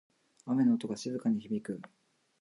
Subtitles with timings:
[0.47, 1.79] 雨の音が静かに響く。